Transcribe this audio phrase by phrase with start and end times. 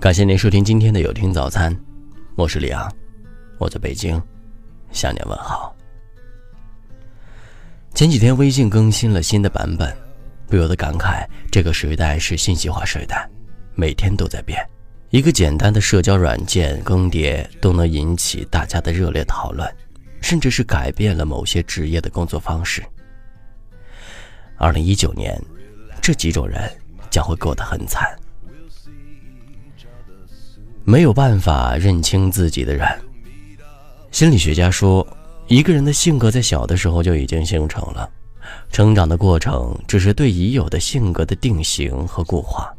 [0.00, 1.78] 感谢您收听今天的有听早餐，
[2.34, 2.90] 我是李昂，
[3.58, 4.20] 我在北京
[4.92, 5.76] 向您问好。
[7.94, 9.94] 前几天微信更新了新的版本，
[10.46, 13.28] 不由得感慨这个时代是信息化时代，
[13.74, 14.58] 每天都在变。
[15.10, 19.70] 一个简单的社交软件更迭都能引起大家的热烈讨论，
[20.22, 22.82] 甚至是改变了某些职业的工作方式。
[24.56, 25.38] 二零一九年，
[26.00, 26.58] 这几种人
[27.10, 28.08] 将会过得很惨。
[30.84, 32.86] 没有办法认清自己的人。
[34.10, 35.06] 心理学家说，
[35.46, 38.10] 一个人的性格在小的时候就已经形成了，
[38.72, 42.72] 成长的过程只是对已有的性格的定型和固化。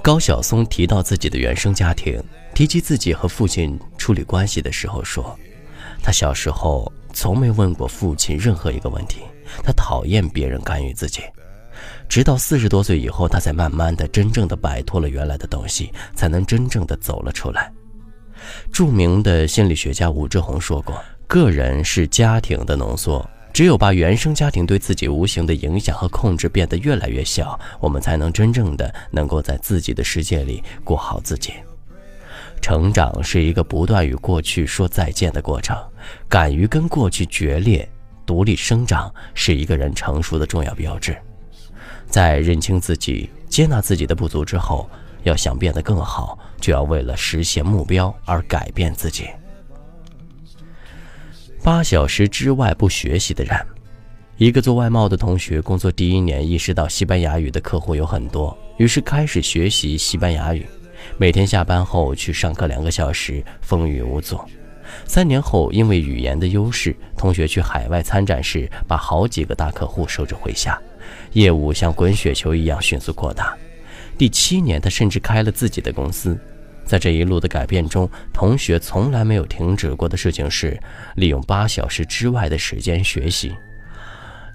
[0.00, 2.22] 高晓松提到自己的原生家庭，
[2.54, 5.38] 提及自己和父亲处理关系的时候说，
[6.02, 9.20] 他小时候从没问过父亲任何一个问题，
[9.62, 11.22] 他讨厌别人干预自己。
[12.12, 17.72] 直到四十多岁以后，他才慢慢的、真正的摆脱了原来的东西，才能真正的走了出来。
[18.70, 31.54] 著名的心理学家武志红说过：“个人是家庭的浓缩，只有把原生家庭对自己无形的影响和控制变得越来越小，我们才能真正的能够在自己的世界里过好自己。
[32.60, 35.74] 成长是一个不断与过去说再见的过程，
[36.28, 37.88] 敢于跟过去决裂、
[38.26, 41.16] 独立生长，是一个人成熟的重要标志。”
[42.12, 44.86] 在认清自己、接纳自己的不足之后，
[45.22, 49.30] 要想变得更好，就要为了实现目标而改变自己。
[51.62, 53.58] 八小时之外不学习的人，
[54.36, 60.66] 一个做外贸的同学，工作第一年意识到西班牙语的客户有很多，于是开始学习西班牙语，
[61.16, 64.38] 每天下班后去上课两个小时，风雨无阻。
[65.06, 70.78] 三年后，因为语言的优势，同学去海外参展时，把好几个大客户收着回下。
[71.32, 73.56] 业务像滚雪球一样迅速扩大。
[74.18, 76.38] 第七年，他甚至开了自己的公司。
[76.84, 80.78] 在这一路的改变中，同学从来没有停止过的事情是
[81.14, 83.52] 利用八小时之外的时间学习。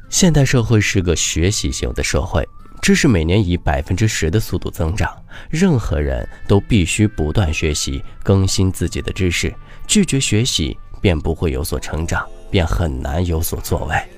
[0.09, 2.47] 现代社会是个学习型的社会，
[2.81, 5.09] 知识每年以百分之十的速度增长，
[5.49, 9.53] 任何人都必须不断学习、更新自己的知识。
[9.87, 14.16] 拒绝学习，便不会有所成长，便很难有所作为。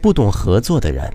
[0.00, 1.12] 不懂合作的人，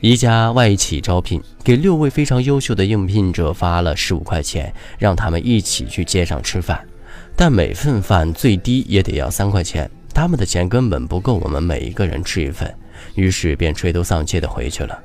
[0.00, 6.86] 一家外企招聘，给六位非常优秀的应聘者发了十五块钱，让他们一起去街上吃饭，
[7.34, 12.72] 但每份饭最低也得要三块钱，他们的钱根本不够我们每一个人吃一份，
[13.14, 14.96] 于是便垂头丧气的回去了。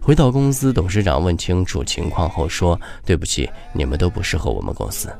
[0.00, 5.12] 回到公司，董事长问清楚情况后说：“对不起，你们都不适合我们公司。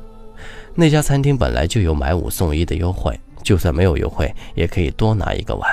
[0.73, 5.69] 那家餐厅本来就有买五送一的优惠，就算没有优惠，也可以多拿一个碗。”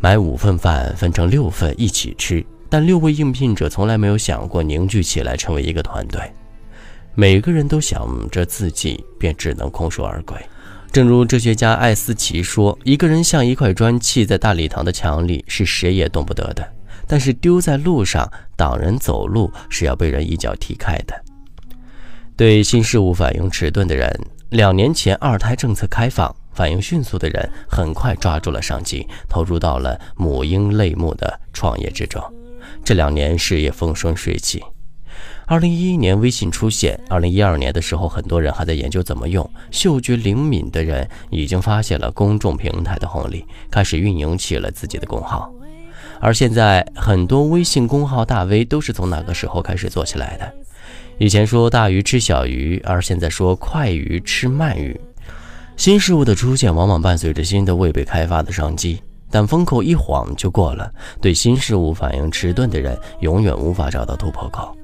[0.00, 6.22] 买五份饭分成六份一起吃，但六位应聘者从来没有想过凝聚起来成为一个团队，
[7.16, 10.36] 每个人都想着自己，便只能空手而归。
[10.92, 16.62] 正如哲学家艾斯奇说：“一个人像一块砖砌在大礼堂的墙里，是谁也动不得的；
[17.06, 21.14] 但是丢在路上挡人走路，是要被人一脚踢开的。”
[22.36, 24.08] 对新事物反应迟钝的人，
[24.50, 26.34] 两年前二胎政策开放。
[26.54, 32.20] 反应迅速的人很快抓住了商机，投入到了母婴类目的创业之中。
[32.84, 34.64] 这两年事业风生水起。
[35.46, 39.48] 二零一一年微信出现，二零一二年的时候，很多人还在研究怎么用。
[39.70, 45.48] 嗅觉灵敏的人已经发现了公众平台的红利，开始运营起了自己的公号。
[46.18, 50.52] 而现在，很多微信公号大 V 都是从那个时候开始做起来的。
[51.18, 54.98] 以前说大鱼吃小鱼，而现在说快鱼吃慢鱼。
[55.76, 60.88] 新事物的出现往往伴随着新的未被开发的商机，但风口一晃就过了。
[61.20, 64.76] 对新事物反应迟钝的人，永远无法找到突破口。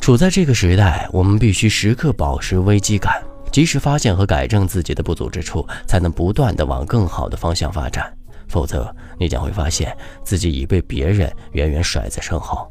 [0.00, 3.22] 处在这个时代，我们必须时刻保持危机感，
[3.52, 8.12] 及时发现和改正自己的不足之处，才能不断的往更好的方向发展。
[8.48, 12.68] 否则，你将会发现自己已被别人远远甩在身后。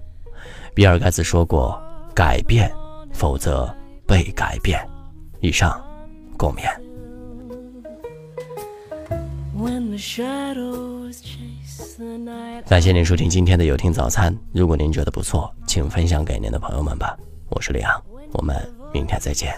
[0.75, 1.81] 比尔盖茨说过
[2.13, 2.71] ：“改变，
[3.11, 3.73] 否则
[4.05, 4.79] 被改变。”
[5.41, 5.83] 以上，
[6.37, 6.63] 共勉。
[12.67, 14.35] 感谢您收听今天的有听早餐。
[14.51, 17.17] 如果您觉得不错，请分享给您的朋友们吧。
[17.49, 18.55] 我是李阳，我们
[18.93, 19.53] 明天再见。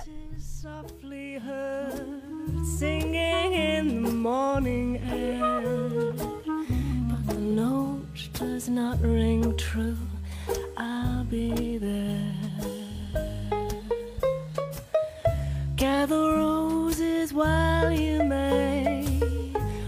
[17.76, 19.04] While you may,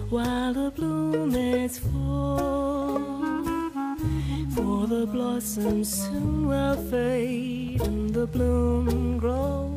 [0.10, 3.00] while the bloom is full
[4.56, 9.77] for the blossoms soon will fade and the bloom grow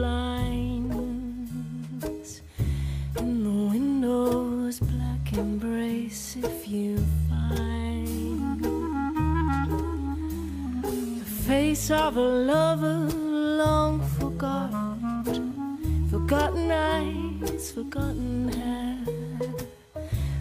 [0.00, 1.50] blinds.
[3.18, 6.96] In the window's black embrace, if you
[7.28, 8.64] find
[11.20, 13.00] the face of a lover
[13.62, 14.72] long forgot,
[16.10, 19.04] forgotten eyes, forgotten hair,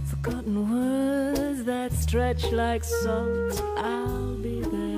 [0.05, 3.61] forgotten words that stretch like salt.
[3.77, 4.88] I'll be there.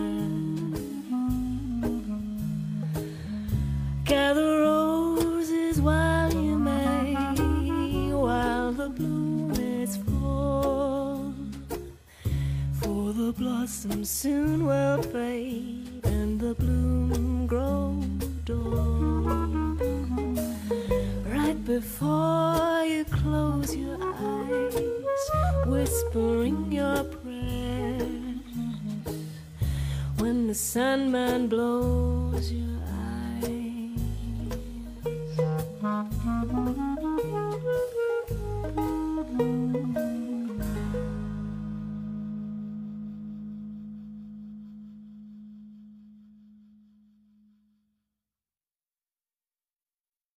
[13.14, 18.02] The blossom soon will fade and the bloom grow
[18.46, 19.28] dull.
[21.26, 24.76] Right before you close your eyes,
[25.66, 28.40] whispering your prayers.
[30.18, 32.71] When the Sandman blows your